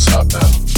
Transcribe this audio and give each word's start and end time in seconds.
stop 0.00 0.32
now. 0.32 0.69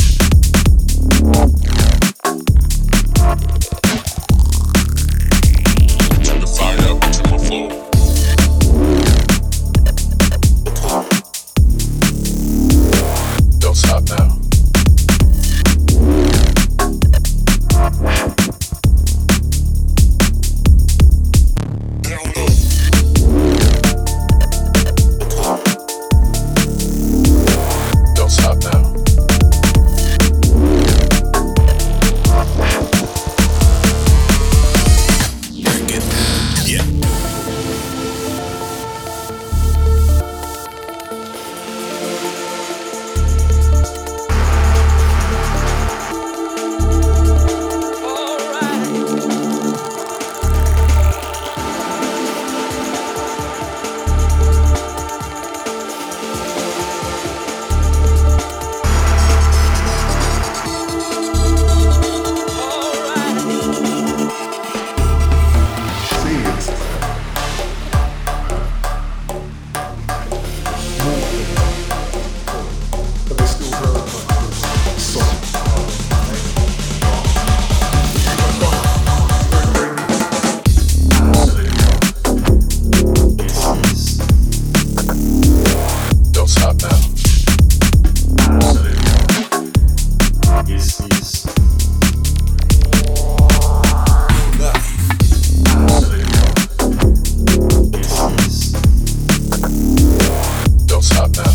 about 101.25 101.37
now. 101.37 101.53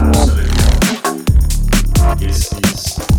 Absolutely. 0.00 0.50
Yes, 2.26 2.52
yes. 2.52 3.09